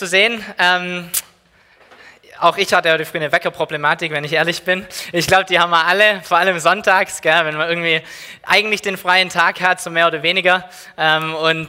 [0.00, 0.44] zu sehen.
[0.60, 1.10] Ähm,
[2.38, 4.86] auch ich hatte heute früh eine Weckerproblematik, wenn ich ehrlich bin.
[5.10, 8.00] Ich glaube, die haben wir alle, vor allem sonntags, gell, wenn man irgendwie
[8.44, 11.66] eigentlich den freien Tag hat, so mehr oder weniger, ähm, und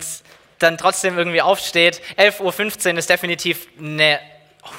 [0.60, 2.04] dann trotzdem irgendwie aufsteht.
[2.20, 4.20] 11.15 Uhr ist definitiv eine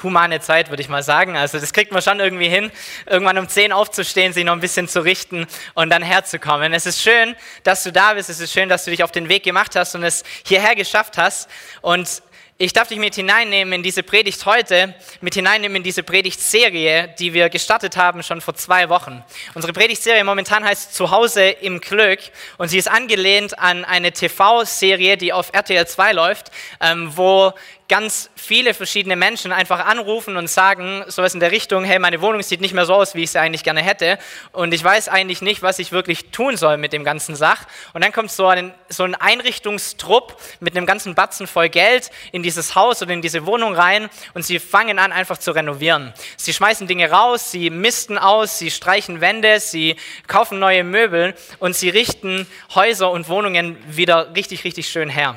[0.01, 1.35] humane Zeit, würde ich mal sagen.
[1.35, 2.71] Also das kriegt man schon irgendwie hin,
[3.05, 6.71] irgendwann um 10 aufzustehen, sich noch ein bisschen zu richten und dann herzukommen.
[6.71, 8.29] Es ist schön, dass du da bist.
[8.29, 11.17] Es ist schön, dass du dich auf den Weg gemacht hast und es hierher geschafft
[11.17, 11.49] hast.
[11.81, 12.21] Und
[12.61, 17.33] ich darf dich mit hineinnehmen in diese Predigt heute, mit hineinnehmen in diese Predigtserie, die
[17.33, 19.23] wir gestartet haben schon vor zwei Wochen.
[19.55, 22.19] Unsere Predigtserie momentan heißt Zuhause im Glück
[22.59, 27.51] und sie ist angelehnt an eine TV-Serie, die auf RTL 2 läuft, ähm, wo
[27.91, 32.41] ganz viele verschiedene Menschen einfach anrufen und sagen, sowas in der Richtung, hey, meine Wohnung
[32.41, 34.17] sieht nicht mehr so aus, wie ich sie eigentlich gerne hätte
[34.53, 37.65] und ich weiß eigentlich nicht, was ich wirklich tun soll mit dem ganzen Sach.
[37.93, 42.43] Und dann kommt so ein, so ein Einrichtungstrupp mit einem ganzen Batzen voll Geld in
[42.43, 46.13] dieses Haus oder in diese Wohnung rein und sie fangen an, einfach zu renovieren.
[46.37, 51.75] Sie schmeißen Dinge raus, sie misten aus, sie streichen Wände, sie kaufen neue Möbel und
[51.75, 55.35] sie richten Häuser und Wohnungen wieder richtig, richtig schön her.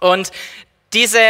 [0.00, 0.32] Und
[0.92, 1.20] diese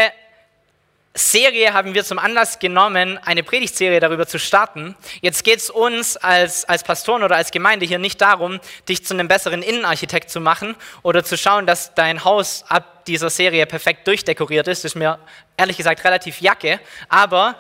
[1.17, 4.97] Serie haben wir zum Anlass genommen, eine Predigtserie darüber zu starten.
[5.21, 9.15] Jetzt geht es uns als, als Pastoren oder als Gemeinde hier nicht darum, dich zu
[9.15, 14.09] einem besseren Innenarchitekt zu machen oder zu schauen, dass dein Haus ab dieser Serie perfekt
[14.09, 14.83] durchdekoriert ist.
[14.83, 15.21] Das ist mir
[15.57, 16.81] ehrlich gesagt relativ jacke.
[17.09, 17.55] Aber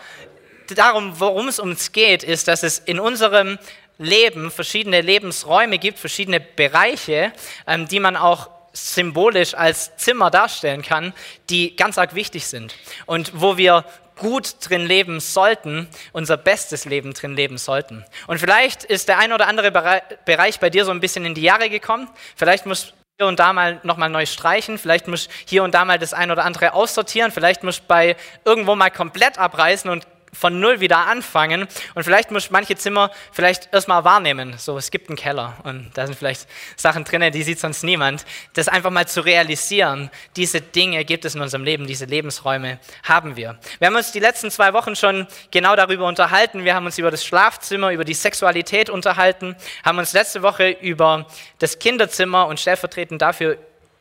[0.75, 3.59] darum, worum es uns geht, ist, dass es in unserem
[3.99, 7.33] Leben verschiedene Lebensräume gibt, verschiedene Bereiche,
[7.69, 11.15] ähm, die man auch symbolisch als Zimmer darstellen kann,
[11.49, 12.75] die ganz arg wichtig sind
[13.07, 13.85] und wo wir
[14.17, 18.05] gut drin leben sollten, unser bestes Leben drin leben sollten.
[18.27, 21.43] Und vielleicht ist der ein oder andere Bereich bei dir so ein bisschen in die
[21.43, 22.09] Jahre gekommen.
[22.37, 25.99] Vielleicht musst hier und da mal nochmal neu streichen, vielleicht musst hier und da mal
[25.99, 30.05] das ein oder andere aussortieren, vielleicht musst bei irgendwo mal komplett abreißen und
[30.35, 31.67] von null wieder anfangen.
[31.95, 34.55] Und vielleicht muss manche Zimmer vielleicht erstmal wahrnehmen.
[34.59, 38.25] So, es gibt einen Keller und da sind vielleicht Sachen drin, die sieht sonst niemand.
[38.55, 40.11] Das einfach mal zu realisieren.
[40.37, 43.59] Diese Dinge gibt es in unserem Leben, diese Lebensräume haben wir.
[43.79, 46.65] Wir haben uns die letzten zwei Wochen schon genau darüber unterhalten.
[46.65, 51.27] Wir haben uns über das Schlafzimmer, über die Sexualität unterhalten, haben uns letzte Woche über
[51.59, 53.57] das Kinderzimmer und stellvertretend dafür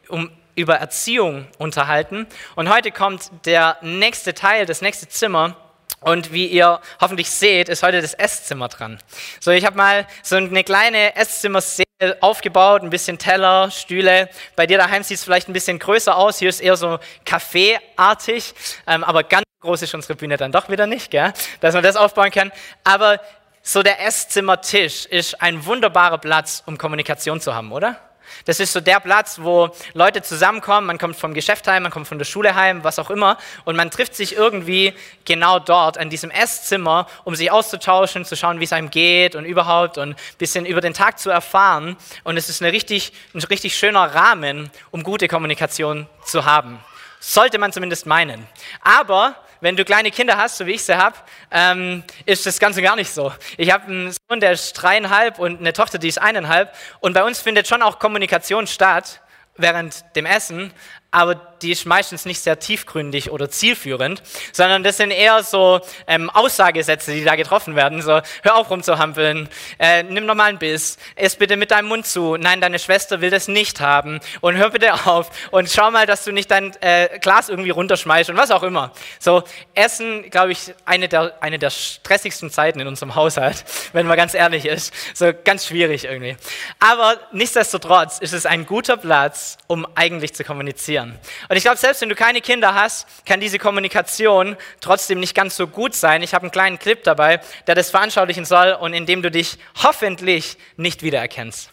[0.07, 2.27] um über Erziehung unterhalten.
[2.55, 5.55] Und heute kommt der nächste Teil, das nächste Zimmer,
[6.03, 8.99] und wie ihr hoffentlich seht, ist heute das Esszimmer dran.
[9.39, 11.85] So, ich habe mal so eine kleine Esszimmerszene
[12.21, 14.29] aufgebaut, ein bisschen Teller, Stühle.
[14.55, 16.39] Bei dir daheim sieht es vielleicht ein bisschen größer aus.
[16.39, 18.53] Hier ist eher so Café-artig,
[18.87, 21.33] ähm, aber ganz groß ist unsere Bühne dann doch wieder nicht, gell?
[21.61, 22.51] dass man das aufbauen kann.
[22.83, 23.19] Aber
[23.61, 27.97] so der Esszimmertisch ist ein wunderbarer Platz, um Kommunikation zu haben, oder?
[28.45, 30.87] Das ist so der Platz, wo Leute zusammenkommen.
[30.87, 33.37] Man kommt vom Geschäft heim, man kommt von der Schule heim, was auch immer.
[33.65, 34.93] Und man trifft sich irgendwie
[35.25, 39.45] genau dort, an diesem Esszimmer, um sich auszutauschen, zu schauen, wie es einem geht und
[39.45, 41.97] überhaupt und ein bisschen über den Tag zu erfahren.
[42.23, 46.79] Und es ist eine richtig, ein richtig schöner Rahmen, um gute Kommunikation zu haben.
[47.19, 48.47] Sollte man zumindest meinen.
[48.81, 51.15] Aber wenn du kleine Kinder hast, so wie ich sie habe,
[51.49, 53.31] ähm, ist das Ganze gar nicht so.
[53.55, 56.75] Ich habe einen Sohn, der ist dreieinhalb und eine Tochter, die ist eineinhalb.
[56.99, 59.21] Und bei uns findet schon auch Kommunikation statt
[59.55, 60.73] während dem Essen,
[61.13, 66.29] aber die ist meistens nicht sehr tiefgründig oder zielführend, sondern das sind eher so ähm,
[66.29, 68.01] Aussagesätze, die da getroffen werden.
[68.01, 69.47] So, hör auf rumzuhampeln,
[69.79, 72.35] äh, nimm noch mal einen Biss, ess bitte mit deinem Mund zu.
[72.37, 76.23] Nein, deine Schwester will das nicht haben und hör bitte auf und schau mal, dass
[76.25, 78.91] du nicht dein äh, Glas irgendwie runterschmeißt und was auch immer.
[79.19, 79.43] So,
[79.75, 83.63] Essen, glaube ich, eine der, eine der stressigsten Zeiten in unserem Haushalt,
[83.93, 84.93] wenn man ganz ehrlich ist.
[85.13, 86.35] So ganz schwierig irgendwie.
[86.79, 91.02] Aber nichtsdestotrotz ist es ein guter Platz, um eigentlich zu kommunizieren.
[91.11, 95.57] Und ich glaube, selbst wenn du keine Kinder hast, kann diese Kommunikation trotzdem nicht ganz
[95.57, 96.23] so gut sein.
[96.23, 99.57] Ich habe einen kleinen Clip dabei, der das veranschaulichen soll und in dem du dich
[99.83, 101.72] hoffentlich nicht wiedererkennst.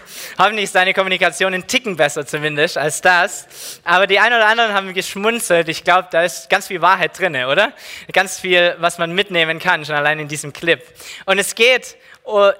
[0.41, 3.47] Hoffentlich ist deine Kommunikation ein Ticken besser zumindest als das.
[3.83, 5.69] Aber die einen oder anderen haben geschmunzelt.
[5.69, 7.73] Ich glaube, da ist ganz viel Wahrheit drin, oder?
[8.11, 10.81] Ganz viel, was man mitnehmen kann, schon allein in diesem Clip.
[11.27, 11.95] Und es geht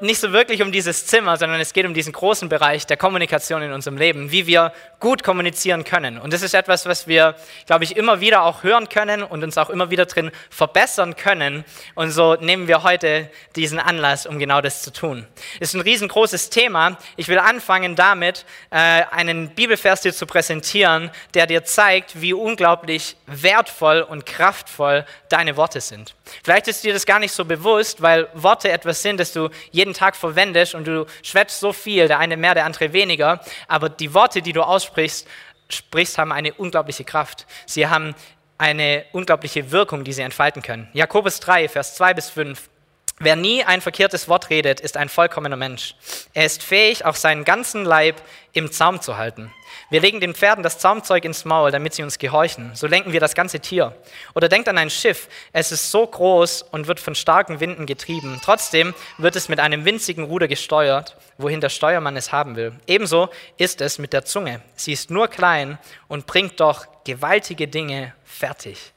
[0.02, 3.62] nicht so wirklich um dieses Zimmer, sondern es geht um diesen großen Bereich der Kommunikation
[3.62, 6.18] in unserem Leben, wie wir gut kommunizieren können.
[6.18, 7.36] Und das ist etwas, was wir,
[7.68, 11.64] glaube ich, immer wieder auch hören können und uns auch immer wieder drin verbessern können.
[11.96, 15.28] Und so nehmen wir heute diesen Anlass, um genau das zu tun.
[15.60, 16.98] Es ist ein riesengroßes Thema.
[17.16, 23.16] Ich will anfangen damit, äh, einen Bibelvers dir zu präsentieren, der dir zeigt, wie unglaublich
[23.28, 26.16] wertvoll und kraftvoll deine Worte sind.
[26.44, 29.94] Vielleicht ist dir das gar nicht so bewusst, weil Worte etwas sind, das du jeden
[29.94, 34.14] Tag verwendest und du schwätzt so viel, der eine mehr, der andere weniger, aber die
[34.14, 35.28] Worte, die du aussprichst,
[35.70, 37.46] sprichst, haben eine unglaubliche Kraft.
[37.66, 38.16] Sie haben
[38.58, 40.88] eine unglaubliche Wirkung, die sie entfalten können.
[40.94, 42.70] Jakobus 3, Vers 2 bis 5.
[43.20, 45.96] Wer nie ein verkehrtes Wort redet, ist ein vollkommener Mensch.
[46.34, 48.22] Er ist fähig, auch seinen ganzen Leib
[48.54, 49.54] im Zaum zu halten.
[49.90, 52.72] Wir legen den Pferden das Zaumzeug ins Maul, damit sie uns gehorchen.
[52.76, 53.96] So lenken wir das ganze Tier.
[54.34, 55.28] Oder denkt an ein Schiff.
[55.54, 58.40] Es ist so groß und wird von starken Winden getrieben.
[58.44, 62.74] Trotzdem wird es mit einem winzigen Ruder gesteuert, wohin der Steuermann es haben will.
[62.88, 64.62] Ebenso ist es mit der Zunge.
[64.76, 65.78] Sie ist nur klein
[66.08, 68.94] und bringt doch gewaltige Dinge fertig.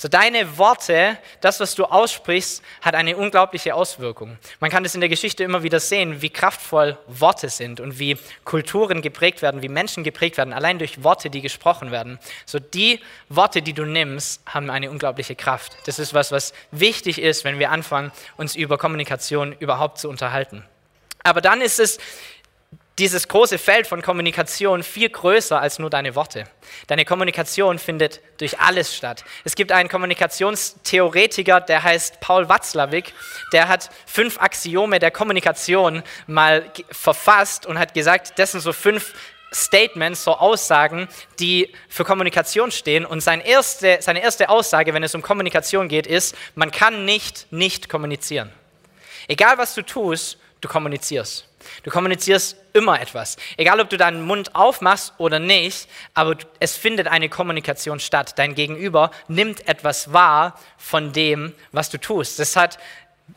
[0.00, 4.38] So deine Worte, das, was du aussprichst, hat eine unglaubliche Auswirkung.
[4.60, 8.16] Man kann es in der Geschichte immer wieder sehen, wie kraftvoll Worte sind und wie
[8.44, 12.20] Kulturen geprägt werden, wie Menschen geprägt werden, allein durch Worte, die gesprochen werden.
[12.46, 15.76] So die Worte, die du nimmst, haben eine unglaubliche Kraft.
[15.86, 20.64] Das ist was, was wichtig ist, wenn wir anfangen, uns über Kommunikation überhaupt zu unterhalten.
[21.24, 21.98] Aber dann ist es
[22.98, 26.44] dieses große Feld von Kommunikation viel größer als nur deine Worte.
[26.88, 29.24] Deine Kommunikation findet durch alles statt.
[29.44, 33.14] Es gibt einen Kommunikationstheoretiker, der heißt Paul Watzlawick,
[33.52, 39.14] der hat fünf Axiome der Kommunikation mal verfasst und hat gesagt, das sind so fünf
[39.52, 41.08] Statements, so Aussagen,
[41.38, 43.06] die für Kommunikation stehen.
[43.06, 47.50] Und seine erste, seine erste Aussage, wenn es um Kommunikation geht, ist, man kann nicht
[47.50, 48.52] nicht kommunizieren.
[49.26, 51.47] Egal was du tust, du kommunizierst.
[51.82, 53.36] Du kommunizierst immer etwas.
[53.56, 58.38] Egal, ob du deinen Mund aufmachst oder nicht, aber es findet eine Kommunikation statt.
[58.38, 62.38] Dein Gegenüber nimmt etwas wahr von dem, was du tust.
[62.38, 62.78] Das hat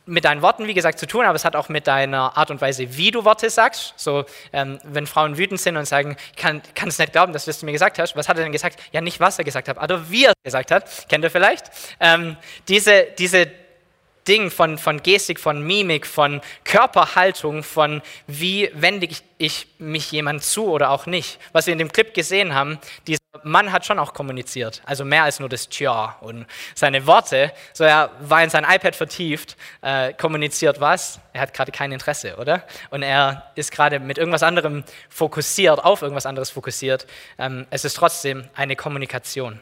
[0.06, 2.62] mit deinen Worten, wie gesagt, zu tun, aber es hat auch mit deiner Art und
[2.62, 3.94] Weise, wie du Worte sagst.
[3.98, 7.50] So, ähm, wenn Frauen wütend sind und sagen, kann, kann es nicht glauben, dass du
[7.50, 8.16] das mir gesagt hast.
[8.16, 8.80] Was hat er denn gesagt?
[8.92, 11.10] Ja, nicht was er gesagt hat, aber wie er gesagt hat.
[11.10, 11.66] Kennt ihr vielleicht?
[12.00, 13.52] Ähm, diese, diese
[14.32, 20.42] Ding von, von Gestik, von Mimik, von Körperhaltung, von wie wende ich, ich mich jemand
[20.42, 21.38] zu oder auch nicht.
[21.52, 25.24] Was wir in dem Clip gesehen haben, dieser Mann hat schon auch kommuniziert, also mehr
[25.24, 26.46] als nur das Tja und
[26.76, 27.52] seine Worte.
[27.74, 31.20] So er war in sein iPad vertieft, äh, kommuniziert was?
[31.34, 32.64] Er hat gerade kein Interesse, oder?
[32.90, 37.06] Und er ist gerade mit irgendwas anderem fokussiert, auf irgendwas anderes fokussiert.
[37.38, 39.60] Ähm, es ist trotzdem eine Kommunikation.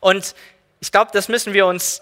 [0.00, 0.34] Und
[0.80, 2.00] ich glaube, das müssen wir uns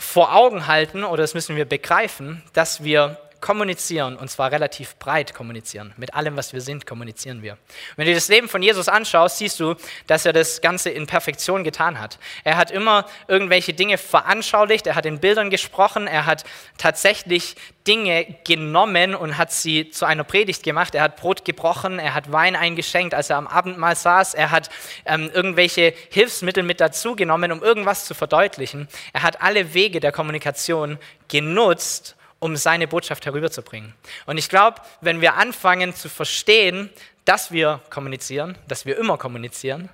[0.00, 5.34] vor Augen halten oder das müssen wir begreifen, dass wir kommunizieren und zwar relativ breit
[5.34, 5.92] kommunizieren.
[5.96, 7.56] Mit allem, was wir sind, kommunizieren wir.
[7.96, 9.74] wenn du das Leben von Jesus anschaust, siehst du,
[10.06, 12.18] dass er das Ganze in Perfektion getan hat.
[12.44, 16.44] Er hat immer irgendwelche Dinge veranschaulicht, er hat in Bildern gesprochen, er hat
[16.76, 20.94] tatsächlich Dinge genommen und hat sie zu einer Predigt gemacht.
[20.94, 24.34] Er hat Brot gebrochen, er hat Wein eingeschenkt, als er am Abendmahl saß.
[24.34, 24.68] Er hat
[25.06, 28.88] ähm, irgendwelche Hilfsmittel mit dazu genommen, um irgendwas zu verdeutlichen.
[29.12, 30.98] Er hat alle Wege der Kommunikation
[31.28, 33.94] genutzt, um seine Botschaft herüberzubringen.
[34.26, 36.90] Und ich glaube, wenn wir anfangen zu verstehen,
[37.24, 39.88] dass wir kommunizieren, dass wir immer kommunizieren,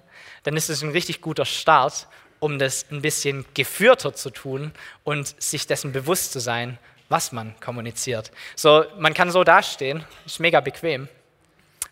[0.44, 2.06] dann ist es ein richtig guter Start,
[2.38, 4.72] um das ein bisschen geführter zu tun
[5.04, 8.30] und sich dessen bewusst zu sein, was man kommuniziert.
[8.54, 11.08] So, man kann so dastehen, ist mega bequem,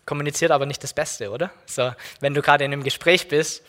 [0.05, 1.51] kommuniziert aber nicht das Beste, oder?
[1.65, 3.63] So, wenn du gerade in einem Gespräch bist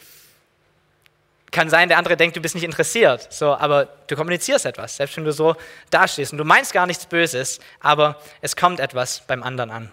[1.56, 3.32] kann sein, der andere denkt, du bist nicht interessiert.
[3.32, 5.56] So, aber du kommunizierst etwas, selbst wenn du so
[5.90, 6.32] dastehst.
[6.32, 9.92] Und du meinst gar nichts Böses, aber es kommt etwas beim anderen an.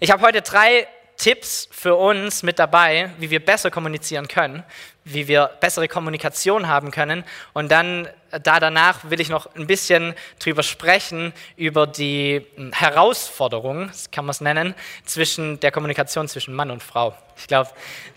[0.00, 4.64] Ich habe heute drei Tipps für uns mit dabei, wie wir besser kommunizieren können,
[5.04, 7.24] wie wir bessere Kommunikation haben können.
[7.52, 13.90] Und dann, da danach, will ich noch ein bisschen drüber sprechen, über die hm, Herausforderung,
[14.10, 17.14] kann man es nennen, zwischen der Kommunikation zwischen Mann und Frau.
[17.36, 17.70] Ich glaube,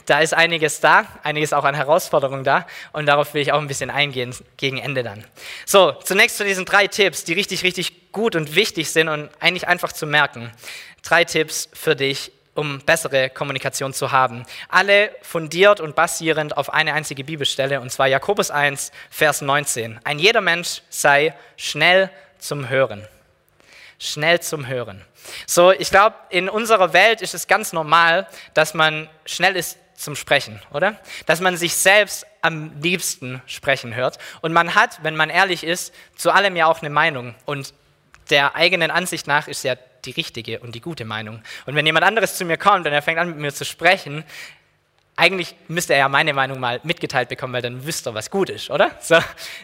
[0.06, 2.66] da ist einiges da, einiges auch an Herausforderungen da.
[2.94, 5.24] Und darauf will ich auch ein bisschen eingehen, gegen Ende dann.
[5.66, 9.68] So, zunächst zu diesen drei Tipps, die richtig, richtig gut und wichtig sind und eigentlich
[9.68, 10.52] einfach zu merken.
[11.04, 14.44] Drei Tipps für dich um bessere Kommunikation zu haben.
[14.68, 20.00] Alle fundiert und basierend auf eine einzige Bibelstelle, und zwar Jakobus 1, Vers 19.
[20.04, 22.10] Ein jeder Mensch sei schnell
[22.40, 23.08] zum Hören.
[24.00, 25.04] Schnell zum Hören.
[25.46, 30.16] So, ich glaube, in unserer Welt ist es ganz normal, dass man schnell ist zum
[30.16, 30.96] Sprechen, oder?
[31.26, 34.20] Dass man sich selbst am liebsten sprechen hört.
[34.42, 37.36] Und man hat, wenn man ehrlich ist, zu allem ja auch eine Meinung.
[37.46, 37.74] Und
[38.30, 39.76] der eigenen Ansicht nach ist ja
[40.08, 41.42] die richtige und die gute Meinung.
[41.66, 44.24] Und wenn jemand anderes zu mir kommt und er fängt an mit mir zu sprechen,
[45.18, 48.50] eigentlich müsste er ja meine Meinung mal mitgeteilt bekommen, weil dann wüsste er, was gut
[48.50, 48.92] ist, oder?
[49.02, 49.18] So,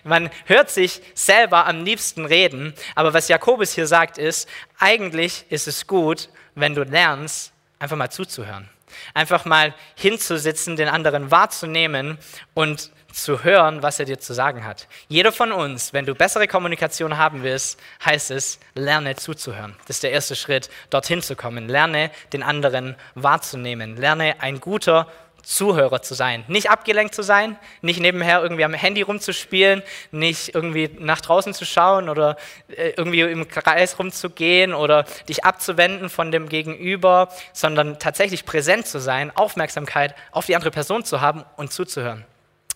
[0.03, 5.67] man hört sich selber am liebsten reden, aber was Jakobus hier sagt ist, eigentlich ist
[5.67, 8.67] es gut, wenn du lernst, einfach mal zuzuhören.
[9.13, 12.17] Einfach mal hinzusitzen, den anderen wahrzunehmen
[12.53, 14.87] und zu hören, was er dir zu sagen hat.
[15.07, 19.75] Jeder von uns, wenn du bessere Kommunikation haben willst, heißt es, lerne zuzuhören.
[19.87, 21.69] Das ist der erste Schritt, dorthin zu kommen.
[21.69, 23.95] Lerne den anderen wahrzunehmen.
[23.97, 25.07] Lerne ein guter
[25.43, 26.45] Zuhörer zu sein.
[26.47, 31.65] Nicht abgelenkt zu sein, nicht nebenher irgendwie am Handy rumzuspielen, nicht irgendwie nach draußen zu
[31.65, 32.37] schauen oder
[32.69, 38.99] äh, irgendwie im Kreis rumzugehen oder dich abzuwenden von dem Gegenüber, sondern tatsächlich präsent zu
[38.99, 42.25] sein, Aufmerksamkeit auf die andere Person zu haben und zuzuhören.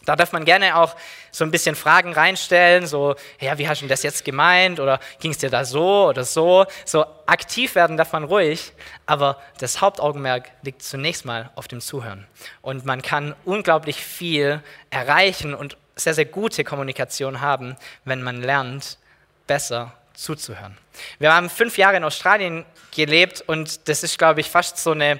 [0.07, 0.95] Da darf man gerne auch
[1.31, 5.31] so ein bisschen Fragen reinstellen, so, ja, wie hast du das jetzt gemeint oder ging
[5.31, 6.65] es dir da so oder so.
[6.85, 8.71] So aktiv werden darf man ruhig,
[9.05, 12.25] aber das Hauptaugenmerk liegt zunächst mal auf dem Zuhören.
[12.61, 14.61] Und man kann unglaublich viel
[14.91, 18.99] erreichen und sehr, sehr gute Kommunikation haben, wenn man lernt,
[19.45, 20.77] besser zuzuhören.
[21.19, 22.63] Wir haben fünf Jahre in Australien
[22.95, 25.19] gelebt und das ist, glaube ich, fast so eine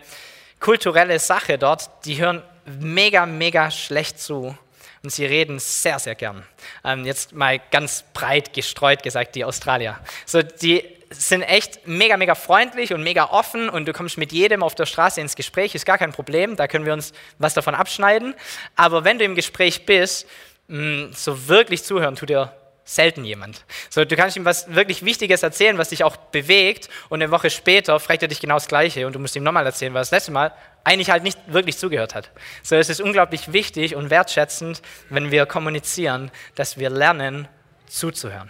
[0.62, 1.90] kulturelle Sache dort.
[2.06, 4.58] Die hören mega, mega schlecht zu
[5.04, 6.46] und sie reden sehr, sehr gern.
[6.84, 10.00] Ähm, jetzt mal ganz breit gestreut gesagt, die Australier.
[10.26, 14.64] So, die sind echt mega, mega freundlich und mega offen und du kommst mit jedem
[14.64, 17.76] auf der Straße ins Gespräch, ist gar kein Problem, da können wir uns was davon
[17.76, 18.36] abschneiden.
[18.76, 20.28] Aber wenn du im Gespräch bist,
[20.68, 22.52] mh, so wirklich zuhören tut dir
[22.88, 23.66] selten jemand.
[23.90, 27.50] So, du kannst ihm was wirklich Wichtiges erzählen, was dich auch bewegt, und eine Woche
[27.50, 30.20] später fragt er dich genau das Gleiche und du musst ihm nochmal erzählen, was das
[30.20, 30.54] letzte Mal
[30.86, 32.32] eigentlich halt nicht wirklich zugehört hat.
[32.64, 37.50] So, es ist unglaublich wichtig und wertschätzend, wenn wir kommunizieren, dass wir lernen,
[37.88, 38.50] zuzuhören.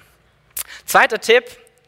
[0.86, 1.46] Zweiter Tipp,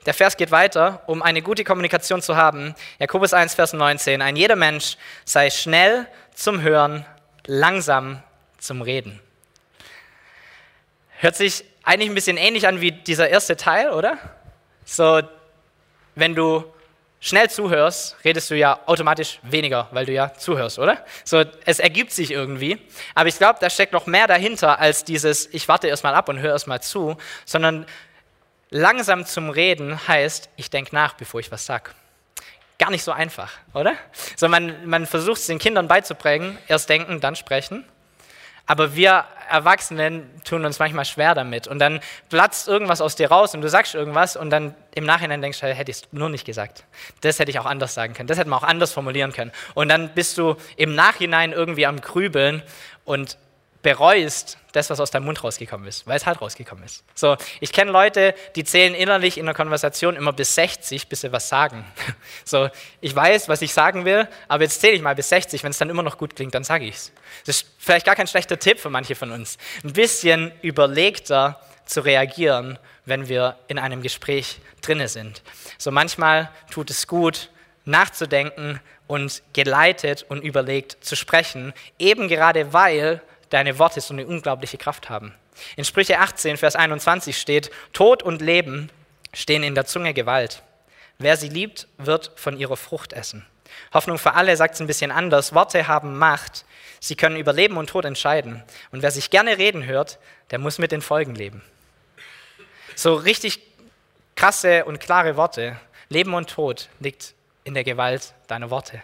[0.08, 2.74] der Vers geht weiter, um eine gute Kommunikation zu haben.
[2.98, 4.24] Jakobus 1, Vers 19.
[4.24, 7.06] Ein jeder Mensch sei schnell zum Hören,
[7.46, 8.24] langsam
[8.58, 9.20] zum Reden.
[11.20, 14.18] Hört sich eigentlich ein bisschen ähnlich an wie dieser erste Teil, oder?
[14.86, 15.22] So,
[16.16, 16.66] wenn du
[17.20, 21.04] schnell zuhörst, redest du ja automatisch weniger, weil du ja zuhörst, oder?
[21.24, 22.80] So, es ergibt sich irgendwie.
[23.16, 26.40] Aber ich glaube, da steckt noch mehr dahinter als dieses, ich warte erstmal ab und
[26.40, 27.86] höre erstmal zu, sondern
[28.70, 31.92] langsam zum Reden heißt, ich denke nach, bevor ich was sage.
[32.78, 33.94] Gar nicht so einfach, oder?
[34.38, 37.84] So, man, man versucht es den Kindern beizubringen, erst denken, dann sprechen.
[38.70, 41.68] Aber wir Erwachsenen tun uns manchmal schwer damit.
[41.68, 45.42] Und dann platzt irgendwas aus dir raus und du sagst irgendwas und dann im Nachhinein
[45.42, 46.84] denkst du, hätte ich es nur nicht gesagt.
[47.22, 48.28] Das hätte ich auch anders sagen können.
[48.28, 49.52] Das hätte man auch anders formulieren können.
[49.74, 52.62] Und dann bist du im Nachhinein irgendwie am Grübeln
[53.06, 53.40] und
[53.82, 57.04] bereust das, was aus deinem Mund rausgekommen ist, weil es halt rausgekommen ist.
[57.16, 61.32] So, ich kenne Leute, die zählen innerlich in der Konversation immer bis 60, bis sie
[61.32, 61.86] was sagen.
[62.46, 62.70] So,
[63.00, 65.64] ich weiß, was ich sagen will, aber jetzt zähle ich mal bis 60.
[65.64, 67.12] Wenn es dann immer noch gut klingt, dann sage ich es.
[67.46, 69.58] Das ist vielleicht gar kein schlechter Tipp für manche von uns.
[69.84, 75.44] Ein bisschen überlegter zu reagieren, wenn wir in einem Gespräch drinne sind.
[75.78, 77.50] So, manchmal tut es gut,
[77.86, 84.78] nachzudenken und geleitet und überlegt zu sprechen, eben gerade weil deine Worte so eine unglaubliche
[84.78, 85.34] Kraft haben.
[85.76, 88.90] In Sprüche 18, Vers 21 steht, Tod und Leben
[89.34, 90.64] stehen in der Zunge Gewalt.
[91.18, 93.46] Wer sie liebt, wird von ihrer Frucht essen.
[93.94, 95.54] Hoffnung für alle sagt es ein bisschen anders.
[95.54, 96.66] Worte haben Macht.
[97.00, 98.64] Sie können über Leben und Tod entscheiden.
[98.92, 100.20] Und wer sich gerne reden hört,
[100.52, 101.62] der muss mit den Folgen leben.
[102.96, 103.60] So richtig
[104.36, 105.80] krasse und klare Worte.
[106.10, 109.02] Leben und Tod liegt in der Gewalt deiner Worte.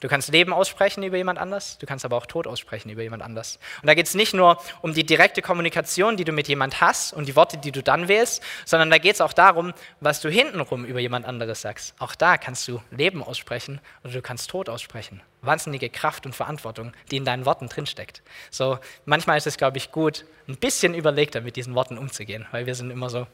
[0.00, 3.20] Du kannst Leben aussprechen über jemand anders, du kannst aber auch Tod aussprechen über jemand
[3.20, 3.58] anders.
[3.82, 7.12] Und da geht es nicht nur um die direkte Kommunikation, die du mit jemand hast
[7.12, 10.28] und die Worte, die du dann wählst, sondern da geht es auch darum, was du
[10.30, 11.94] hintenrum über jemand anderes sagst.
[11.98, 15.20] Auch da kannst du Leben aussprechen oder du kannst Tod aussprechen.
[15.42, 18.22] Wahnsinnige Kraft und Verantwortung, die in deinen Worten drinsteckt.
[18.52, 22.66] So, manchmal ist es, glaube ich, gut, ein bisschen überlegter mit diesen Worten umzugehen, weil
[22.66, 23.26] wir sind immer so,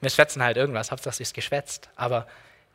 [0.00, 1.90] wir schwätzen halt irgendwas, Hauptsache es ist geschwätzt.
[1.94, 2.26] Aber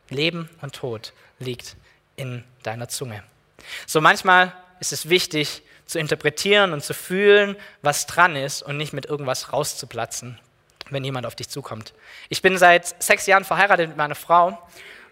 [0.10, 1.76] Leben und Tod liegt
[2.16, 3.24] in deiner Zunge.
[3.86, 8.94] So manchmal ist es wichtig zu interpretieren und zu fühlen, was dran ist und nicht
[8.94, 10.40] mit irgendwas rauszuplatzen,
[10.90, 11.94] wenn jemand auf dich zukommt.
[12.30, 14.58] Ich bin seit sechs Jahren verheiratet mit meiner Frau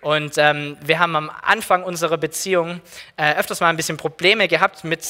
[0.02, 2.82] und ähm, wir haben am Anfang unserer Beziehung
[3.18, 5.08] äh, öfters mal ein bisschen Probleme gehabt mit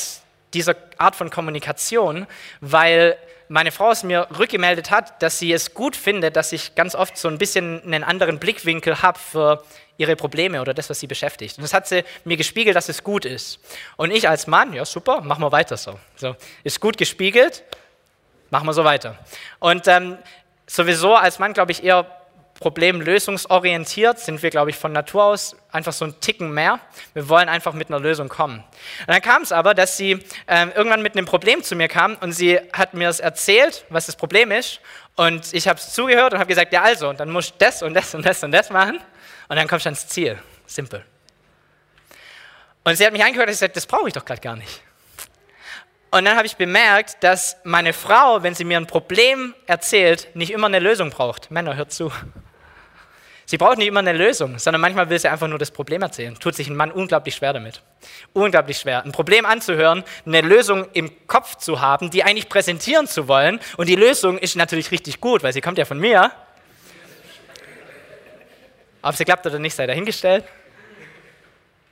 [0.54, 2.28] dieser Art von Kommunikation,
[2.62, 3.18] weil
[3.50, 7.18] meine Frau es mir rückgemeldet hat, dass sie es gut findet, dass ich ganz oft
[7.18, 9.64] so ein bisschen einen anderen Blickwinkel habe für
[9.98, 11.58] ihre Probleme oder das, was sie beschäftigt.
[11.58, 13.60] Und das hat sie mir gespiegelt, dass es gut ist.
[13.96, 16.00] Und ich als Mann, ja super, machen wir weiter so.
[16.16, 17.64] so ist gut gespiegelt,
[18.50, 19.20] machen wir so weiter.
[19.60, 20.18] Und ähm,
[20.66, 22.08] sowieso als Mann, glaube ich, eher
[22.60, 26.80] problemlösungsorientiert, sind wir, glaube ich, von Natur aus einfach so ein Ticken mehr.
[27.14, 28.60] Wir wollen einfach mit einer Lösung kommen.
[28.60, 32.16] Und dann kam es aber, dass sie äh, irgendwann mit einem Problem zu mir kam
[32.18, 34.80] und sie hat mir es erzählt, was das Problem ist.
[35.16, 37.94] Und ich habe es zugehört und habe gesagt, ja also, dann musst du das und
[37.94, 39.00] das und das und das machen
[39.48, 40.40] und dann kommst du ans Ziel.
[40.66, 41.04] Simpel.
[42.84, 44.82] Und sie hat mich angehört und gesagt, das brauche ich doch gerade gar nicht.
[46.14, 50.52] Und dann habe ich bemerkt, dass meine Frau, wenn sie mir ein Problem erzählt, nicht
[50.52, 51.50] immer eine Lösung braucht.
[51.50, 52.12] Männer, hört zu.
[53.48, 56.38] Sie braucht nicht immer eine Lösung, sondern manchmal will sie einfach nur das Problem erzählen.
[56.40, 57.82] Tut sich ein Mann unglaublich schwer damit.
[58.32, 59.04] Unglaublich schwer.
[59.04, 63.60] Ein Problem anzuhören, eine Lösung im Kopf zu haben, die eigentlich präsentieren zu wollen.
[63.78, 66.32] Und die Lösung ist natürlich richtig gut, weil sie kommt ja von mir.
[69.02, 70.46] Ob sie klappt oder nicht, sei dahingestellt.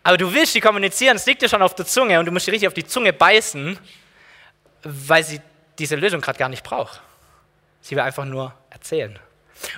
[0.04, 2.46] Aber du willst die kommunizieren, es liegt dir schon auf der Zunge und du musst
[2.46, 3.80] dich richtig auf die Zunge beißen,
[4.84, 5.42] weil sie
[5.80, 7.02] diese Lösung gerade gar nicht braucht.
[7.82, 9.18] Sie will einfach nur erzählen.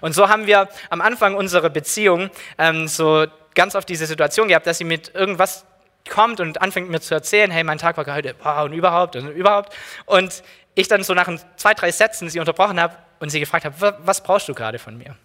[0.02, 4.68] Und so haben wir am Anfang unserer Beziehung ähm, so ganz oft diese Situation gehabt,
[4.68, 5.66] dass sie mit irgendwas
[6.10, 9.30] kommt und anfängt mir zu erzählen, hey, mein Tag war heute, wow, und überhaupt und
[9.30, 9.74] überhaupt.
[10.06, 10.44] Und
[10.76, 14.22] ich dann so nach zwei, drei Sätzen sie unterbrochen habe und sie gefragt habe, was
[14.22, 15.16] brauchst du gerade von mir?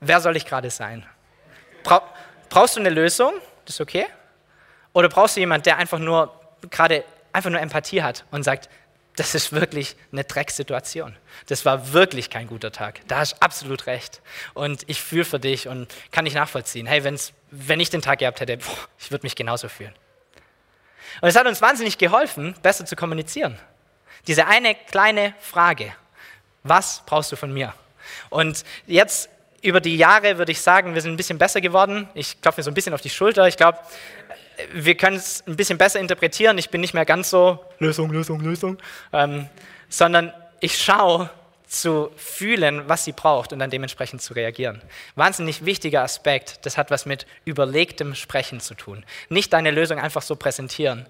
[0.00, 1.04] Wer soll ich gerade sein?
[1.84, 2.02] Bra
[2.48, 3.32] brauchst du eine Lösung?
[3.64, 4.06] Das ist okay?
[4.92, 6.34] Oder brauchst du jemanden, der einfach nur
[6.70, 8.68] gerade einfach nur Empathie hat und sagt,
[9.16, 11.16] das ist wirklich eine Drecksituation.
[11.46, 13.00] Das war wirklich kein guter Tag.
[13.08, 14.22] Da hast du absolut recht.
[14.54, 16.86] Und ich fühle für dich und kann dich nachvollziehen.
[16.86, 19.94] Hey, wenn's, wenn ich den Tag gehabt hätte, boah, ich würde mich genauso fühlen.
[21.20, 23.58] Und es hat uns wahnsinnig geholfen, besser zu kommunizieren.
[24.26, 25.92] Diese eine kleine Frage.
[26.62, 27.74] Was brauchst du von mir?
[28.28, 29.28] Und jetzt
[29.62, 32.08] über die Jahre würde ich sagen, wir sind ein bisschen besser geworden.
[32.14, 33.46] Ich klopfe mir so ein bisschen auf die Schulter.
[33.46, 33.78] Ich glaube,
[34.72, 36.58] wir können es ein bisschen besser interpretieren.
[36.58, 38.78] Ich bin nicht mehr ganz so Lösung, Lösung, Lösung,
[39.12, 39.48] ähm,
[39.88, 41.30] sondern ich schaue
[41.66, 44.82] zu fühlen, was sie braucht und dann dementsprechend zu reagieren.
[45.14, 49.04] Wahnsinnig wichtiger Aspekt, das hat was mit überlegtem Sprechen zu tun.
[49.28, 51.06] Nicht deine Lösung einfach so präsentieren,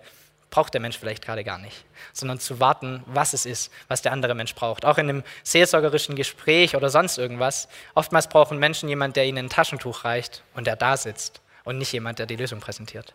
[0.50, 4.12] braucht der Mensch vielleicht gerade gar nicht, sondern zu warten, was es ist, was der
[4.12, 4.84] andere Mensch braucht.
[4.84, 7.68] Auch in einem seelsorgerischen Gespräch oder sonst irgendwas.
[7.94, 11.92] Oftmals brauchen Menschen jemanden, der ihnen ein Taschentuch reicht und der da sitzt und nicht
[11.92, 13.14] jemand, der die Lösung präsentiert.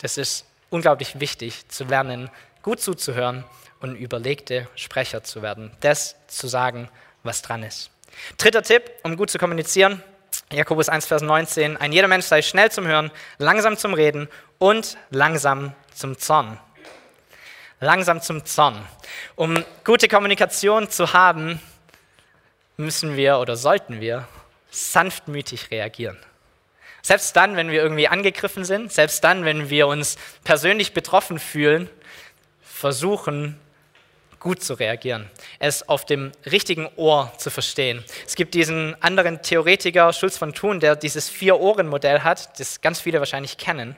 [0.00, 2.30] Das ist unglaublich wichtig, zu lernen,
[2.62, 3.44] gut zuzuhören
[3.80, 5.70] und überlegte Sprecher zu werden.
[5.80, 6.88] Das zu sagen,
[7.22, 7.90] was dran ist.
[8.38, 10.02] Dritter Tipp, um gut zu kommunizieren,
[10.52, 11.76] Jakobus 1, Vers 19.
[11.76, 14.28] Ein jeder Mensch sei schnell zum Hören, langsam zum Reden
[14.58, 16.58] und langsam zum Zorn.
[17.80, 18.86] Langsam zum Zorn.
[19.36, 21.60] Um gute Kommunikation zu haben,
[22.76, 24.28] müssen wir oder sollten wir
[24.70, 26.18] sanftmütig reagieren.
[27.06, 31.90] Selbst dann, wenn wir irgendwie angegriffen sind, selbst dann, wenn wir uns persönlich betroffen fühlen,
[32.62, 33.60] versuchen,
[34.40, 38.02] gut zu reagieren, es auf dem richtigen Ohr zu verstehen.
[38.26, 43.18] Es gibt diesen anderen Theoretiker, Schulz von Thun, der dieses Vier-Ohren-Modell hat, das ganz viele
[43.18, 43.96] wahrscheinlich kennen,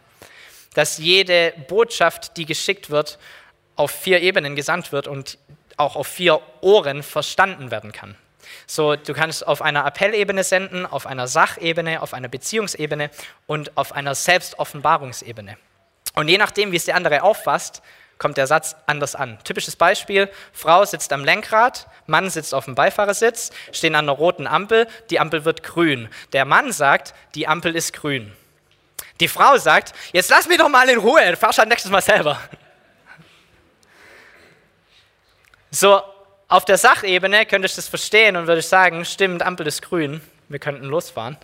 [0.75, 3.21] dass jede Botschaft, die geschickt wird,
[3.77, 5.39] auf vier Ebenen gesandt wird und
[5.77, 8.17] auch auf vier Ohren verstanden werden kann.
[8.67, 13.11] So, du kannst auf einer Appellebene senden, auf einer Sachebene, auf einer Beziehungsebene
[13.47, 15.57] und auf einer Selbstoffenbarungsebene.
[16.15, 17.83] Und je nachdem, wie es der andere auffasst,
[18.19, 19.39] kommt der Satz anders an.
[19.45, 24.47] Typisches Beispiel, Frau sitzt am Lenkrad, Mann sitzt auf dem Beifahrersitz, stehen an einer roten
[24.47, 26.09] Ampel, die Ampel wird grün.
[26.33, 28.33] Der Mann sagt, die Ampel ist grün.
[29.21, 32.41] Die Frau sagt, jetzt lass mich doch mal in Ruhe, fahr schon nächstes Mal selber.
[35.71, 36.03] So,
[36.49, 40.21] auf der Sachebene könnte ich das verstehen und würde ich sagen, stimmt, Ampel ist grün,
[40.49, 41.37] wir könnten losfahren.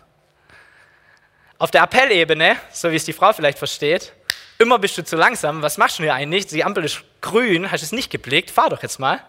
[1.59, 4.13] Auf der Appellebene, so wie es die Frau vielleicht versteht,
[4.59, 6.47] immer bist du zu langsam, was machst du hier eigentlich?
[6.47, 9.21] Die Ampel ist grün, hast du es nicht geblickt, fahr doch jetzt mal.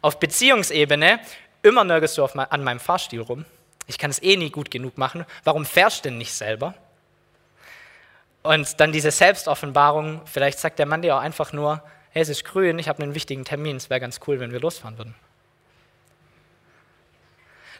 [0.00, 1.20] Auf Beziehungsebene,
[1.62, 3.44] immer nörgelst du mein, an meinem Fahrstil rum.
[3.86, 5.26] Ich kann es eh nie gut genug machen.
[5.44, 6.74] Warum fährst du denn nicht selber?
[8.42, 12.44] Und dann diese Selbstoffenbarung, vielleicht sagt der Mann dir auch einfach nur, hey, es ist
[12.44, 15.14] grün, ich habe einen wichtigen Termin, es wäre ganz cool, wenn wir losfahren würden.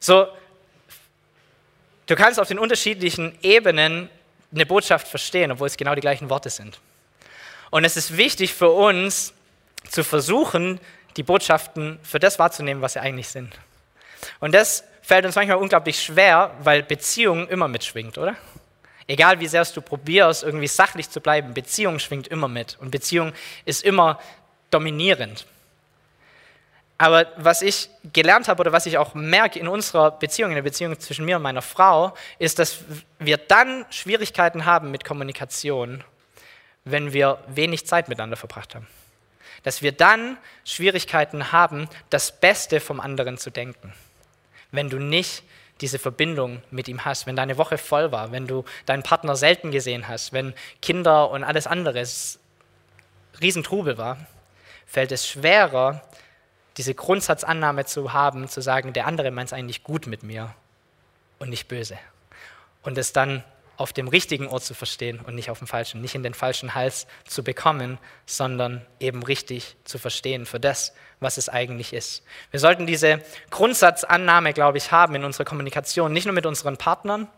[0.00, 0.28] So,
[2.06, 4.08] du kannst auf den unterschiedlichen Ebenen
[4.52, 6.80] eine Botschaft verstehen, obwohl es genau die gleichen Worte sind.
[7.70, 9.34] Und es ist wichtig für uns
[9.90, 10.80] zu versuchen,
[11.16, 13.58] die Botschaften für das wahrzunehmen, was sie eigentlich sind.
[14.40, 18.36] Und das fällt uns manchmal unglaublich schwer, weil Beziehung immer mitschwingt, oder?
[19.08, 23.32] Egal wie sehr du probierst, irgendwie sachlich zu bleiben, Beziehung schwingt immer mit und Beziehung
[23.64, 24.20] ist immer
[24.70, 25.46] dominierend.
[26.98, 30.62] Aber was ich gelernt habe oder was ich auch merke in unserer Beziehung, in der
[30.62, 32.80] Beziehung zwischen mir und meiner Frau, ist, dass
[33.18, 36.04] wir dann Schwierigkeiten haben mit Kommunikation,
[36.84, 38.88] wenn wir wenig Zeit miteinander verbracht haben.
[39.62, 43.94] Dass wir dann Schwierigkeiten haben, das Beste vom anderen zu denken.
[44.70, 45.44] Wenn du nicht
[45.80, 49.70] diese Verbindung mit ihm hast, wenn deine Woche voll war, wenn du deinen Partner selten
[49.70, 52.04] gesehen hast, wenn Kinder und alles andere
[53.40, 54.18] Riesentrubel war,
[54.86, 56.02] fällt es schwerer,
[56.76, 60.54] diese Grundsatzannahme zu haben, zu sagen, der andere meint es eigentlich gut mit mir
[61.38, 61.98] und nicht böse.
[62.82, 63.44] Und es dann
[63.78, 66.74] auf dem richtigen Ort zu verstehen und nicht auf dem falschen, nicht in den falschen
[66.74, 72.24] Hals zu bekommen, sondern eben richtig zu verstehen für das, was es eigentlich ist.
[72.50, 77.28] Wir sollten diese Grundsatzannahme, glaube ich, haben in unserer Kommunikation, nicht nur mit unseren Partnern,